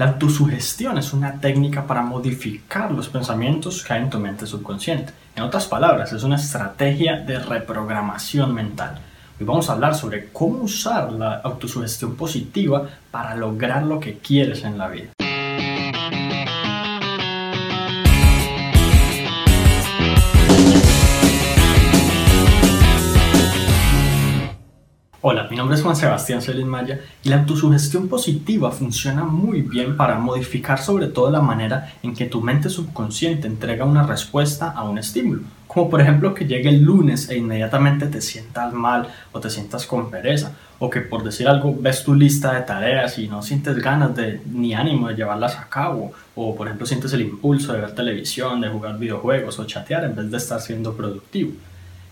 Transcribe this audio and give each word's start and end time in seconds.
La 0.00 0.06
autosugestión 0.06 0.96
es 0.96 1.12
una 1.12 1.38
técnica 1.38 1.86
para 1.86 2.00
modificar 2.00 2.90
los 2.90 3.10
pensamientos 3.10 3.84
que 3.84 3.92
hay 3.92 4.00
en 4.00 4.08
tu 4.08 4.18
mente 4.18 4.46
subconsciente. 4.46 5.12
En 5.36 5.42
otras 5.42 5.66
palabras, 5.66 6.10
es 6.14 6.22
una 6.22 6.36
estrategia 6.36 7.16
de 7.16 7.38
reprogramación 7.38 8.54
mental. 8.54 8.98
Hoy 9.38 9.44
vamos 9.44 9.68
a 9.68 9.74
hablar 9.74 9.94
sobre 9.94 10.30
cómo 10.32 10.62
usar 10.62 11.12
la 11.12 11.34
autosugestión 11.40 12.16
positiva 12.16 12.88
para 13.10 13.34
lograr 13.34 13.82
lo 13.82 14.00
que 14.00 14.16
quieres 14.16 14.64
en 14.64 14.78
la 14.78 14.88
vida. 14.88 15.10
Hola, 25.22 25.48
mi 25.50 25.56
nombre 25.58 25.76
es 25.76 25.82
Juan 25.82 25.96
Sebastián 25.96 26.40
Celis 26.40 26.64
Maya 26.64 26.98
y 27.22 27.28
la 27.28 27.40
autosugestión 27.40 28.08
positiva 28.08 28.72
funciona 28.72 29.22
muy 29.22 29.60
bien 29.60 29.94
para 29.94 30.18
modificar 30.18 30.78
sobre 30.78 31.08
todo 31.08 31.30
la 31.30 31.42
manera 31.42 31.92
en 32.02 32.14
que 32.14 32.24
tu 32.24 32.40
mente 32.40 32.70
subconsciente 32.70 33.46
entrega 33.46 33.84
una 33.84 34.06
respuesta 34.06 34.70
a 34.70 34.82
un 34.84 34.96
estímulo. 34.96 35.42
Como 35.66 35.90
por 35.90 36.00
ejemplo 36.00 36.32
que 36.32 36.46
llegue 36.46 36.70
el 36.70 36.82
lunes 36.82 37.28
e 37.28 37.36
inmediatamente 37.36 38.06
te 38.06 38.22
sientas 38.22 38.72
mal 38.72 39.08
o 39.32 39.40
te 39.40 39.50
sientas 39.50 39.84
con 39.84 40.10
pereza. 40.10 40.52
O 40.78 40.88
que 40.88 41.02
por 41.02 41.22
decir 41.22 41.46
algo 41.46 41.76
ves 41.78 42.02
tu 42.02 42.14
lista 42.14 42.54
de 42.54 42.62
tareas 42.62 43.18
y 43.18 43.28
no 43.28 43.42
sientes 43.42 43.76
ganas 43.76 44.16
de, 44.16 44.40
ni 44.50 44.72
ánimo 44.72 45.08
de 45.08 45.16
llevarlas 45.16 45.58
a 45.58 45.68
cabo. 45.68 46.14
O 46.34 46.56
por 46.56 46.66
ejemplo 46.66 46.86
sientes 46.86 47.12
el 47.12 47.20
impulso 47.20 47.74
de 47.74 47.82
ver 47.82 47.94
televisión, 47.94 48.62
de 48.62 48.70
jugar 48.70 48.98
videojuegos 48.98 49.58
o 49.58 49.66
chatear 49.66 50.02
en 50.04 50.16
vez 50.16 50.30
de 50.30 50.38
estar 50.38 50.62
siendo 50.62 50.94
productivo. 50.94 51.52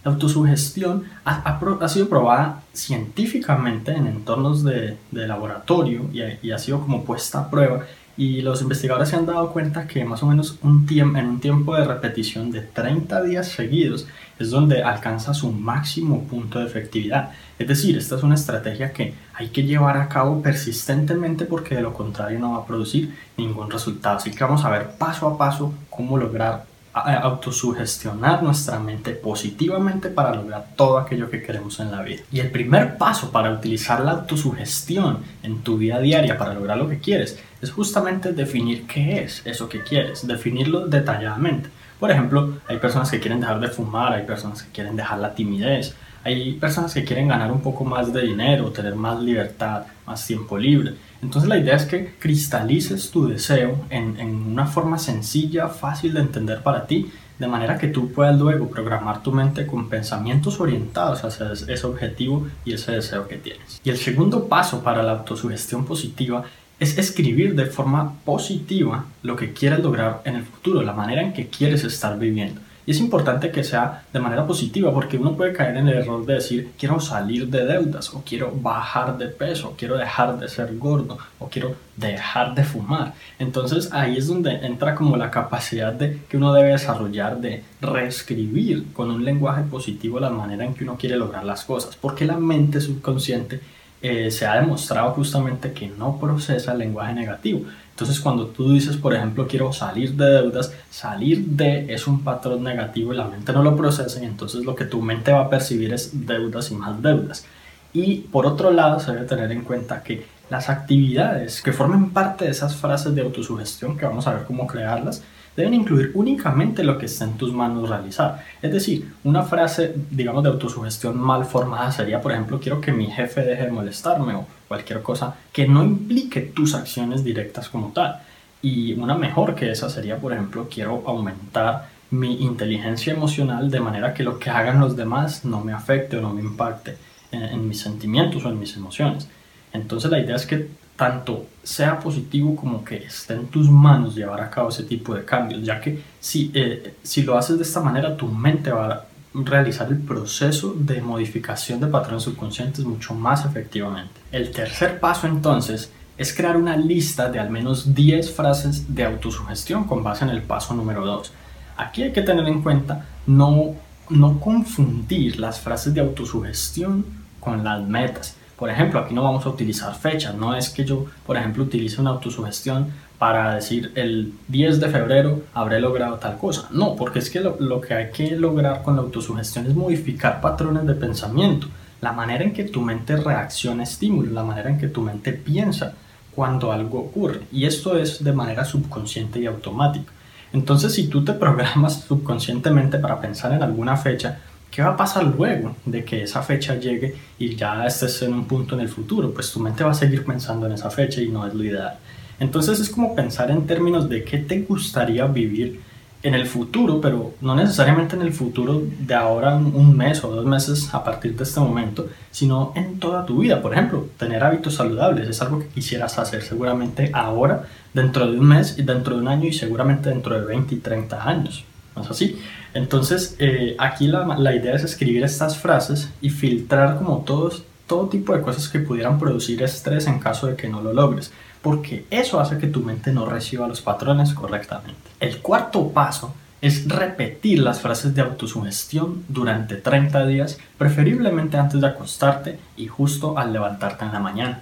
La 0.08 0.14
autosugestión 0.14 1.04
ha, 1.26 1.86
sido 1.86 2.08
probada 2.08 2.62
científicamente 2.72 3.92
en 3.92 4.06
entornos 4.06 4.64
de, 4.64 4.96
laboratorio 5.12 6.08
y, 6.10 6.50
ha 6.50 6.58
sido 6.58 6.80
como 6.80 7.04
puesta 7.04 7.40
a 7.40 7.50
prueba 7.50 7.84
y 8.16 8.40
los 8.40 8.62
investigadores 8.62 9.10
se 9.10 9.16
han 9.16 9.26
dado 9.26 9.52
cuenta 9.52 9.86
que 9.86 10.06
más 10.06 10.22
o 10.22 10.26
menos 10.26 10.58
en 10.62 11.28
un 11.28 11.40
tiempo 11.40 11.76
de 11.76 11.84
repetición 11.84 12.50
de 12.50 12.62
30 12.62 13.22
días 13.22 13.48
seguidos 13.48 14.06
es 14.38 14.48
donde 14.48 14.82
alcanza 14.82 15.34
su 15.34 15.52
máximo 15.52 16.22
punto 16.24 16.58
de 16.58 16.64
efectividad. 16.64 17.32
Es 17.58 17.68
decir, 17.68 17.98
esta 17.98 18.16
es 18.16 18.22
una 18.22 18.36
estrategia 18.36 18.94
que 18.94 19.12
hay 19.34 19.48
que 19.48 19.64
llevar 19.64 19.98
a 19.98 20.08
cabo 20.08 20.40
persistentemente 20.40 21.44
porque 21.44 21.74
de 21.74 21.82
lo 21.82 21.92
contrario 21.92 22.38
no 22.38 22.52
va 22.52 22.58
a 22.60 22.66
producir 22.66 23.14
ningún 23.36 23.70
resultado. 23.70 24.16
Así 24.16 24.30
que 24.30 24.42
vamos 24.42 24.64
a 24.64 24.70
ver 24.70 24.88
paso 24.96 25.28
a 25.28 25.36
paso 25.36 25.74
cómo 25.90 26.16
lograr 26.16 26.64
autosugestionar 26.98 28.42
nuestra 28.42 28.78
mente 28.78 29.12
positivamente 29.12 30.08
para 30.08 30.34
lograr 30.34 30.68
todo 30.76 30.98
aquello 30.98 31.30
que 31.30 31.42
queremos 31.42 31.80
en 31.80 31.90
la 31.90 32.02
vida. 32.02 32.22
Y 32.30 32.40
el 32.40 32.50
primer 32.50 32.96
paso 32.96 33.30
para 33.30 33.50
utilizar 33.50 34.00
la 34.00 34.12
autosugestión 34.12 35.18
en 35.42 35.62
tu 35.62 35.78
vida 35.78 36.00
diaria 36.00 36.38
para 36.38 36.54
lograr 36.54 36.78
lo 36.78 36.88
que 36.88 36.98
quieres 36.98 37.38
es 37.60 37.70
justamente 37.70 38.32
definir 38.32 38.86
qué 38.86 39.22
es 39.22 39.42
eso 39.44 39.68
que 39.68 39.82
quieres, 39.82 40.26
definirlo 40.26 40.86
detalladamente. 40.86 41.70
Por 41.98 42.10
ejemplo, 42.10 42.58
hay 42.68 42.78
personas 42.78 43.10
que 43.10 43.18
quieren 43.18 43.40
dejar 43.40 43.58
de 43.58 43.68
fumar, 43.68 44.12
hay 44.12 44.24
personas 44.24 44.62
que 44.62 44.70
quieren 44.70 44.96
dejar 44.96 45.18
la 45.18 45.34
timidez, 45.34 45.96
hay 46.24 46.52
personas 46.54 46.94
que 46.94 47.04
quieren 47.04 47.28
ganar 47.28 47.50
un 47.52 47.60
poco 47.60 47.84
más 47.84 48.12
de 48.12 48.22
dinero, 48.22 48.70
tener 48.70 48.94
más 48.94 49.20
libertad, 49.20 49.84
más 50.06 50.26
tiempo 50.26 50.58
libre. 50.58 50.94
Entonces 51.22 51.48
la 51.48 51.58
idea 51.58 51.76
es 51.76 51.84
que 51.84 52.14
cristalices 52.18 53.10
tu 53.10 53.28
deseo 53.28 53.84
en, 53.90 54.18
en, 54.18 54.30
una 54.34 54.66
forma 54.66 54.98
sencilla, 54.98 55.68
fácil 55.68 56.14
de 56.14 56.20
entender 56.20 56.62
para 56.62 56.86
ti, 56.86 57.10
de 57.38 57.46
manera 57.46 57.78
que 57.78 57.88
tú 57.88 58.12
puedas 58.12 58.38
luego 58.38 58.68
programar 58.68 59.22
tu 59.22 59.32
mente 59.32 59.66
con 59.66 59.88
pensamientos 59.88 60.60
orientados 60.60 61.24
hacia 61.24 61.52
ese 61.52 61.86
objetivo 61.86 62.48
y 62.64 62.72
ese 62.72 62.92
deseo 62.92 63.28
que 63.28 63.36
tienes. 63.36 63.80
Y 63.84 63.90
el 63.90 63.96
segundo 63.96 64.48
paso 64.48 64.82
para 64.82 65.02
la 65.02 65.12
autosugestión 65.12 65.84
positiva 65.84 66.44
es 66.80 66.96
escribir 66.98 67.54
de 67.54 67.66
forma 67.66 68.14
positiva 68.24 69.06
lo 69.22 69.36
que 69.36 69.52
quieres 69.52 69.80
lograr 69.80 70.22
en 70.24 70.36
el 70.36 70.44
futuro, 70.44 70.82
la 70.82 70.92
manera 70.92 71.22
en 71.22 71.32
que 71.32 71.48
quieres 71.48 71.84
estar 71.84 72.18
viviendo. 72.18 72.60
Y 72.88 72.92
es 72.92 73.00
importante 73.00 73.50
que 73.50 73.64
sea 73.64 74.04
de 74.10 74.18
manera 74.18 74.46
positiva 74.46 74.90
porque 74.94 75.18
uno 75.18 75.36
puede 75.36 75.52
caer 75.52 75.76
en 75.76 75.88
el 75.88 75.98
error 75.98 76.24
de 76.24 76.32
decir 76.32 76.70
quiero 76.78 76.98
salir 77.00 77.46
de 77.48 77.66
deudas 77.66 78.14
o 78.14 78.22
quiero 78.24 78.50
bajar 78.50 79.18
de 79.18 79.26
peso, 79.26 79.68
o 79.68 79.72
quiero 79.76 79.98
dejar 79.98 80.38
de 80.38 80.48
ser 80.48 80.74
gordo 80.78 81.18
o 81.38 81.50
quiero 81.50 81.74
dejar 81.96 82.54
de 82.54 82.64
fumar. 82.64 83.12
Entonces 83.38 83.92
ahí 83.92 84.16
es 84.16 84.26
donde 84.26 84.52
entra 84.64 84.94
como 84.94 85.18
la 85.18 85.30
capacidad 85.30 85.92
de, 85.92 86.22
que 86.30 86.38
uno 86.38 86.54
debe 86.54 86.70
desarrollar 86.70 87.38
de 87.42 87.62
reescribir 87.82 88.86
con 88.94 89.10
un 89.10 89.22
lenguaje 89.22 89.64
positivo 89.64 90.18
la 90.18 90.30
manera 90.30 90.64
en 90.64 90.72
que 90.72 90.84
uno 90.84 90.96
quiere 90.96 91.18
lograr 91.18 91.44
las 91.44 91.66
cosas. 91.66 91.94
Porque 91.94 92.24
la 92.24 92.38
mente 92.38 92.80
subconsciente 92.80 93.60
eh, 94.00 94.30
se 94.30 94.46
ha 94.46 94.60
demostrado 94.60 95.12
justamente 95.12 95.72
que 95.72 95.88
no 95.88 96.18
procesa 96.18 96.72
el 96.72 96.78
lenguaje 96.78 97.14
negativo. 97.14 97.62
Entonces 97.90 98.20
cuando 98.20 98.46
tú 98.46 98.72
dices, 98.72 98.96
por 98.96 99.12
ejemplo, 99.12 99.48
quiero 99.48 99.72
salir 99.72 100.12
de 100.12 100.24
deudas, 100.26 100.72
salir 100.88 101.44
de 101.44 101.92
es 101.92 102.06
un 102.06 102.22
patrón 102.22 102.62
negativo 102.62 103.12
y 103.12 103.16
la 103.16 103.26
mente 103.26 103.52
no 103.52 103.62
lo 103.62 103.76
procesa 103.76 104.22
y 104.22 104.26
entonces 104.26 104.64
lo 104.64 104.76
que 104.76 104.84
tu 104.84 105.02
mente 105.02 105.32
va 105.32 105.40
a 105.40 105.50
percibir 105.50 105.92
es 105.92 106.26
deudas 106.26 106.70
y 106.70 106.74
más 106.74 107.02
deudas. 107.02 107.44
Y 107.92 108.18
por 108.18 108.46
otro 108.46 108.70
lado 108.70 109.00
se 109.00 109.12
debe 109.12 109.26
tener 109.26 109.50
en 109.50 109.62
cuenta 109.62 110.02
que 110.02 110.24
las 110.48 110.68
actividades 110.68 111.60
que 111.60 111.72
formen 111.72 112.10
parte 112.10 112.44
de 112.44 112.52
esas 112.52 112.76
frases 112.76 113.14
de 113.14 113.22
autosugestión, 113.22 113.96
que 113.98 114.06
vamos 114.06 114.26
a 114.26 114.34
ver 114.34 114.44
cómo 114.44 114.66
crearlas, 114.66 115.22
deben 115.58 115.74
incluir 115.74 116.12
únicamente 116.14 116.84
lo 116.84 116.96
que 116.96 117.06
está 117.06 117.24
en 117.24 117.32
tus 117.32 117.52
manos 117.52 117.88
realizar. 117.88 118.44
Es 118.62 118.72
decir, 118.72 119.12
una 119.24 119.42
frase, 119.42 119.92
digamos, 120.08 120.44
de 120.44 120.50
autosugestión 120.50 121.18
mal 121.18 121.44
formada 121.44 121.90
sería, 121.90 122.20
por 122.20 122.30
ejemplo, 122.30 122.60
quiero 122.60 122.80
que 122.80 122.92
mi 122.92 123.08
jefe 123.08 123.40
deje 123.42 123.64
de 123.64 123.72
molestarme 123.72 124.36
o 124.36 124.46
cualquier 124.68 125.02
cosa 125.02 125.34
que 125.52 125.66
no 125.66 125.82
implique 125.82 126.42
tus 126.42 126.76
acciones 126.76 127.24
directas 127.24 127.68
como 127.68 127.88
tal. 127.88 128.20
Y 128.62 128.92
una 128.92 129.16
mejor 129.16 129.56
que 129.56 129.68
esa 129.72 129.90
sería, 129.90 130.18
por 130.18 130.32
ejemplo, 130.32 130.68
quiero 130.72 131.02
aumentar 131.04 131.88
mi 132.12 132.40
inteligencia 132.44 133.12
emocional 133.12 133.68
de 133.68 133.80
manera 133.80 134.14
que 134.14 134.22
lo 134.22 134.38
que 134.38 134.50
hagan 134.50 134.78
los 134.78 134.96
demás 134.96 135.44
no 135.44 135.60
me 135.60 135.72
afecte 135.72 136.18
o 136.18 136.20
no 136.20 136.32
me 136.32 136.40
impacte 136.40 136.96
en, 137.32 137.42
en 137.42 137.68
mis 137.68 137.80
sentimientos 137.80 138.44
o 138.44 138.48
en 138.48 138.60
mis 138.60 138.76
emociones. 138.76 139.26
Entonces 139.72 140.08
la 140.08 140.20
idea 140.20 140.36
es 140.36 140.46
que 140.46 140.68
tanto 140.98 141.46
sea 141.62 142.00
positivo 142.00 142.56
como 142.56 142.84
que 142.84 142.96
esté 142.96 143.34
en 143.34 143.46
tus 143.46 143.70
manos 143.70 144.16
llevar 144.16 144.40
a 144.40 144.50
cabo 144.50 144.70
ese 144.70 144.82
tipo 144.82 145.14
de 145.14 145.24
cambios, 145.24 145.62
ya 145.62 145.80
que 145.80 146.02
si, 146.18 146.50
eh, 146.52 146.96
si 147.04 147.22
lo 147.22 147.38
haces 147.38 147.56
de 147.56 147.62
esta 147.62 147.80
manera, 147.80 148.16
tu 148.16 148.26
mente 148.26 148.72
va 148.72 148.86
a 148.92 149.04
realizar 149.32 149.86
el 149.88 149.98
proceso 149.98 150.74
de 150.76 151.00
modificación 151.00 151.78
de 151.78 151.86
patrones 151.86 152.24
subconscientes 152.24 152.84
mucho 152.84 153.14
más 153.14 153.44
efectivamente. 153.44 154.20
El 154.32 154.50
tercer 154.50 154.98
paso 154.98 155.28
entonces 155.28 155.92
es 156.16 156.34
crear 156.34 156.56
una 156.56 156.76
lista 156.76 157.30
de 157.30 157.38
al 157.38 157.48
menos 157.48 157.94
10 157.94 158.32
frases 158.32 158.92
de 158.92 159.04
autosugestión 159.04 159.84
con 159.84 160.02
base 160.02 160.24
en 160.24 160.30
el 160.30 160.42
paso 160.42 160.74
número 160.74 161.06
2. 161.06 161.32
Aquí 161.76 162.02
hay 162.02 162.12
que 162.12 162.22
tener 162.22 162.48
en 162.48 162.60
cuenta 162.60 163.06
no, 163.24 163.76
no 164.10 164.40
confundir 164.40 165.38
las 165.38 165.60
frases 165.60 165.94
de 165.94 166.00
autosugestión 166.00 167.06
con 167.38 167.62
las 167.62 167.86
metas. 167.86 168.34
Por 168.58 168.70
ejemplo, 168.70 168.98
aquí 168.98 169.14
no 169.14 169.22
vamos 169.22 169.46
a 169.46 169.50
utilizar 169.50 169.94
fechas, 169.94 170.34
no 170.34 170.56
es 170.56 170.70
que 170.70 170.84
yo, 170.84 171.06
por 171.24 171.36
ejemplo, 171.36 171.62
utilice 171.62 172.00
una 172.00 172.10
autosugestión 172.10 172.88
para 173.18 173.54
decir 173.54 173.92
el 173.94 174.32
10 174.48 174.80
de 174.80 174.88
febrero 174.88 175.42
habré 175.54 175.80
logrado 175.80 176.16
tal 176.16 176.38
cosa. 176.38 176.68
No, 176.70 176.96
porque 176.96 177.20
es 177.20 177.30
que 177.30 177.40
lo, 177.40 177.80
que 177.80 177.94
hay 177.94 178.10
que 178.10 178.32
lograr 178.36 178.82
con 178.82 178.96
la 178.96 179.02
autosugestión 179.02 179.66
es 179.66 179.74
modificar 179.74 180.40
patrones 180.40 180.86
de 180.86 180.94
pensamiento, 180.94 181.68
la 182.00 182.12
manera 182.12 182.44
en 182.44 182.52
que 182.52 182.64
tu 182.64 182.80
mente 182.80 183.16
reacciona 183.16 183.82
a 183.82 183.84
estímulos, 183.84 184.32
la 184.32 184.44
manera 184.44 184.70
en 184.70 184.78
que 184.78 184.88
tu 184.88 185.02
mente 185.02 185.32
piensa 185.32 185.94
cuando 186.34 186.72
algo 186.72 187.00
ocurre. 187.00 187.40
Y 187.52 187.64
esto 187.64 187.96
es 187.96 188.22
de 188.22 188.32
manera 188.32 188.64
subconsciente 188.64 189.40
y 189.40 189.46
automática. 189.46 190.12
Entonces, 190.52 190.94
si 190.94 191.08
tú 191.08 191.24
te 191.24 191.32
programas 191.32 192.02
subconscientemente 192.08 192.98
para 192.98 193.20
pensar 193.20 193.52
en 193.52 193.62
alguna 193.62 193.96
fecha, 193.96 194.38
¿Qué 194.70 194.82
va 194.82 194.90
a 194.90 194.96
pasar 194.96 195.24
luego 195.24 195.74
de 195.84 196.04
que 196.04 196.22
esa 196.22 196.42
fecha 196.42 196.76
llegue 196.76 197.14
y 197.38 197.56
ya 197.56 197.86
estés 197.86 198.22
en 198.22 198.34
un 198.34 198.44
punto 198.46 198.74
en 198.74 198.82
el 198.82 198.88
futuro? 198.88 199.32
Pues 199.32 199.50
tu 199.50 199.60
mente 199.60 199.82
va 199.82 199.90
a 199.90 199.94
seguir 199.94 200.24
pensando 200.24 200.66
en 200.66 200.72
esa 200.72 200.90
fecha 200.90 201.20
y 201.20 201.28
no 201.28 201.46
es 201.46 201.54
lo 201.54 201.64
ideal. 201.64 201.98
Entonces 202.38 202.78
es 202.78 202.90
como 202.90 203.14
pensar 203.14 203.50
en 203.50 203.66
términos 203.66 204.08
de 204.08 204.22
qué 204.24 204.38
te 204.38 204.60
gustaría 204.60 205.26
vivir 205.26 205.80
en 206.22 206.34
el 206.34 206.46
futuro, 206.46 207.00
pero 207.00 207.34
no 207.40 207.54
necesariamente 207.54 208.16
en 208.16 208.22
el 208.22 208.32
futuro 208.32 208.82
de 209.00 209.14
ahora 209.14 209.56
un 209.56 209.96
mes 209.96 210.22
o 210.24 210.34
dos 210.34 210.44
meses 210.44 210.92
a 210.92 211.04
partir 211.04 211.36
de 211.36 211.44
este 211.44 211.60
momento, 211.60 212.08
sino 212.30 212.72
en 212.74 212.98
toda 212.98 213.24
tu 213.24 213.38
vida. 213.38 213.62
Por 213.62 213.72
ejemplo, 213.72 214.08
tener 214.16 214.42
hábitos 214.42 214.74
saludables 214.74 215.28
es 215.28 215.40
algo 215.42 215.60
que 215.60 215.68
quisieras 215.68 216.18
hacer 216.18 216.42
seguramente 216.42 217.10
ahora, 217.14 217.64
dentro 217.94 218.30
de 218.30 218.38
un 218.38 218.46
mes 218.46 218.76
y 218.78 218.82
dentro 218.82 219.14
de 219.14 219.22
un 219.22 219.28
año 219.28 219.46
y 219.46 219.52
seguramente 219.52 220.10
dentro 220.10 220.38
de 220.38 220.44
20 220.44 220.74
y 220.74 220.78
30 220.78 221.28
años. 221.28 221.64
¿No 221.98 222.04
es 222.04 222.10
así? 222.12 222.40
Entonces, 222.74 223.34
eh, 223.40 223.74
aquí 223.78 224.06
la, 224.06 224.24
la, 224.38 224.54
idea 224.54 224.74
es 224.74 224.84
escribir 224.84 225.24
estas 225.24 225.58
frases 225.58 226.10
y 226.20 226.30
filtrar 226.30 226.96
como 226.96 227.18
todos, 227.18 227.64
todo 227.88 228.08
tipo 228.08 228.34
de 228.34 228.40
cosas 228.40 228.68
que 228.68 228.78
pudieran 228.78 229.18
producir 229.18 229.60
estrés 229.62 230.06
en 230.06 230.20
caso 230.20 230.46
de 230.46 230.54
que 230.54 230.68
no 230.68 230.80
lo 230.80 230.92
logres, 230.92 231.32
porque 231.60 232.06
eso 232.10 232.38
hace 232.38 232.58
que 232.58 232.68
tu 232.68 232.80
mente 232.80 233.12
no 233.12 233.26
reciba 233.26 233.66
los 233.66 233.80
patrones 233.80 234.32
correctamente. 234.32 235.10
El 235.18 235.38
cuarto 235.38 235.88
paso 235.88 236.34
es 236.60 236.88
repetir 236.88 237.60
las 237.60 237.80
frases 237.80 238.14
de 238.14 238.22
autosugestión 238.22 239.24
durante 239.28 239.74
30 239.74 240.24
días, 240.26 240.58
preferiblemente 240.76 241.56
antes 241.56 241.80
de 241.80 241.86
acostarte 241.88 242.58
y 242.76 242.86
justo 242.86 243.38
al 243.38 243.52
levantarte 243.52 244.04
en 244.04 244.12
la 244.12 244.20
mañana. 244.20 244.60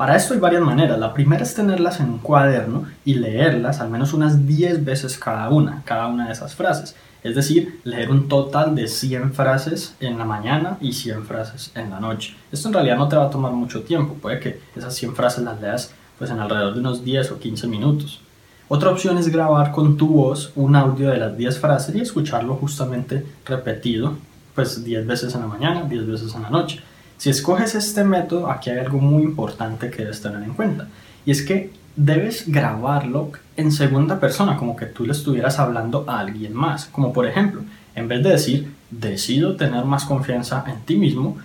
Para 0.00 0.16
esto 0.16 0.32
hay 0.32 0.40
varias 0.40 0.62
maneras. 0.62 0.98
La 0.98 1.12
primera 1.12 1.42
es 1.42 1.54
tenerlas 1.54 2.00
en 2.00 2.08
un 2.08 2.18
cuaderno 2.20 2.86
y 3.04 3.16
leerlas 3.16 3.80
al 3.80 3.90
menos 3.90 4.14
unas 4.14 4.46
10 4.46 4.82
veces 4.82 5.18
cada 5.18 5.50
una, 5.50 5.82
cada 5.84 6.06
una 6.06 6.28
de 6.28 6.32
esas 6.32 6.54
frases. 6.54 6.96
Es 7.22 7.34
decir, 7.34 7.82
leer 7.84 8.10
un 8.10 8.26
total 8.26 8.74
de 8.74 8.88
100 8.88 9.34
frases 9.34 9.94
en 10.00 10.16
la 10.16 10.24
mañana 10.24 10.78
y 10.80 10.94
100 10.94 11.24
frases 11.26 11.70
en 11.74 11.90
la 11.90 12.00
noche. 12.00 12.34
Esto 12.50 12.68
en 12.68 12.72
realidad 12.72 12.96
no 12.96 13.08
te 13.08 13.16
va 13.16 13.26
a 13.26 13.30
tomar 13.30 13.52
mucho 13.52 13.82
tiempo, 13.82 14.14
puede 14.14 14.40
que 14.40 14.62
esas 14.74 14.94
100 14.94 15.16
frases 15.16 15.44
las 15.44 15.60
leas 15.60 15.92
pues 16.16 16.30
en 16.30 16.40
alrededor 16.40 16.72
de 16.72 16.80
unos 16.80 17.04
10 17.04 17.32
o 17.32 17.38
15 17.38 17.66
minutos. 17.66 18.22
Otra 18.68 18.88
opción 18.88 19.18
es 19.18 19.28
grabar 19.28 19.70
con 19.70 19.98
tu 19.98 20.08
voz 20.08 20.50
un 20.56 20.76
audio 20.76 21.10
de 21.10 21.18
las 21.18 21.36
10 21.36 21.58
frases 21.58 21.94
y 21.94 22.00
escucharlo 22.00 22.54
justamente 22.54 23.26
repetido, 23.44 24.16
pues 24.54 24.82
10 24.82 25.06
veces 25.06 25.34
en 25.34 25.42
la 25.42 25.46
mañana, 25.46 25.82
10 25.82 26.06
veces 26.06 26.34
en 26.34 26.40
la 26.40 26.48
noche. 26.48 26.80
Si 27.20 27.28
escoges 27.28 27.74
este 27.74 28.02
método, 28.02 28.50
aquí 28.50 28.70
hay 28.70 28.78
algo 28.78 28.98
muy 28.98 29.24
importante 29.24 29.90
que 29.90 30.04
debes 30.04 30.22
tener 30.22 30.42
en 30.42 30.54
cuenta, 30.54 30.88
y 31.26 31.32
es 31.32 31.42
que 31.42 31.70
debes 31.94 32.50
grabarlo 32.50 33.30
en 33.58 33.72
segunda 33.72 34.18
persona, 34.18 34.56
como 34.56 34.74
que 34.74 34.86
tú 34.86 35.04
le 35.04 35.12
estuvieras 35.12 35.58
hablando 35.58 36.06
a 36.08 36.18
alguien 36.18 36.54
más. 36.54 36.86
Como 36.86 37.12
por 37.12 37.26
ejemplo, 37.26 37.60
en 37.94 38.08
vez 38.08 38.22
de 38.22 38.30
decir, 38.30 38.72
decido 38.90 39.56
tener 39.56 39.84
más 39.84 40.06
confianza 40.06 40.64
en 40.66 40.80
ti 40.80 40.96
mismo, 40.96 41.36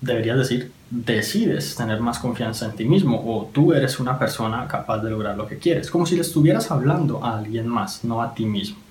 deberías 0.00 0.36
decir, 0.36 0.72
decides 0.90 1.76
tener 1.76 2.00
más 2.00 2.18
confianza 2.18 2.66
en 2.66 2.72
ti 2.72 2.84
mismo 2.84 3.22
o 3.24 3.48
tú 3.52 3.72
eres 3.72 4.00
una 4.00 4.18
persona 4.18 4.66
capaz 4.66 4.98
de 4.98 5.10
lograr 5.10 5.36
lo 5.36 5.46
que 5.46 5.58
quieres, 5.58 5.92
como 5.92 6.06
si 6.06 6.16
le 6.16 6.22
estuvieras 6.22 6.72
hablando 6.72 7.24
a 7.24 7.38
alguien 7.38 7.68
más, 7.68 8.02
no 8.02 8.20
a 8.20 8.34
ti 8.34 8.46
mismo. 8.46 8.83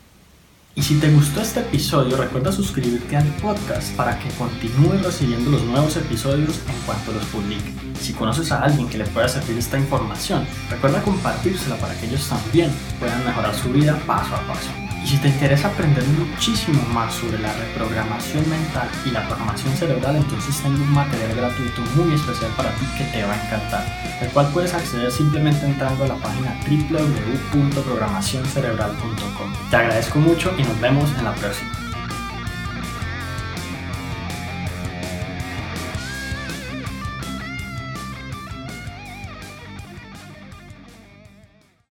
Y 0.75 0.81
si 0.81 0.99
te 0.99 1.11
gustó 1.11 1.41
este 1.41 1.59
episodio, 1.59 2.17
recuerda 2.17 2.51
suscribirte 2.51 3.15
al 3.15 3.27
podcast 3.35 3.95
para 3.95 4.17
que 4.17 4.29
continúes 4.29 5.03
recibiendo 5.03 5.51
los 5.51 5.63
nuevos 5.65 5.95
episodios 5.97 6.59
en 6.67 6.85
cuanto 6.87 7.11
los 7.11 7.23
publique. 7.25 7.71
Si 8.01 8.11
conoces 8.13 8.51
a 8.51 8.63
alguien 8.63 8.89
que 8.89 8.97
le 8.97 9.05
pueda 9.05 9.27
servir 9.27 9.55
esta 9.59 9.77
información, 9.77 10.47
recuerda 10.71 11.03
compartírsela 11.03 11.75
para 11.75 11.93
que 11.99 12.07
ellos 12.07 12.27
también 12.27 12.71
puedan 12.99 13.23
mejorar 13.23 13.53
su 13.53 13.71
vida 13.71 14.01
paso 14.07 14.33
a 14.35 14.47
paso. 14.47 14.92
Y 15.03 15.07
si 15.07 15.17
te 15.17 15.27
interesa 15.27 15.67
aprender 15.67 16.05
muchísimo 16.05 16.81
más 16.93 17.13
sobre 17.13 17.37
la 17.39 17.51
reprogramación 17.53 18.49
mental 18.49 18.87
y 19.05 19.11
la 19.11 19.27
programación 19.27 19.75
cerebral, 19.75 20.15
entonces 20.15 20.55
tengo 20.61 20.81
un 20.81 20.93
material 20.93 21.35
gratuito 21.35 21.81
muy 21.95 22.13
especial 22.13 22.51
para 22.55 22.73
ti 22.75 22.85
que 22.97 23.03
te 23.05 23.23
va 23.23 23.33
a 23.33 23.45
encantar, 23.45 23.85
el 24.21 24.29
cual 24.29 24.47
puedes 24.53 24.73
acceder 24.73 25.11
simplemente 25.11 25.65
entrando 25.65 26.05
a 26.05 26.07
la 26.07 26.15
página 26.15 26.57
www.programacioncerebral.com. 26.65 29.53
Te 29.69 29.75
agradezco 29.75 30.19
mucho 30.19 30.53
y 30.57 30.63
nos 30.63 30.79
vemos 30.79 31.11
en 31.17 31.25
la 31.25 31.35
próxima. 31.35 31.82